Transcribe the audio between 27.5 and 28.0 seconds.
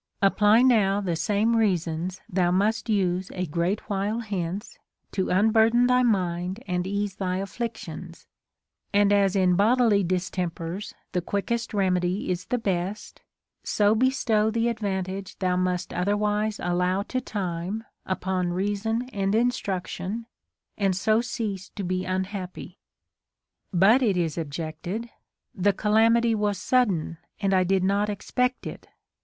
I did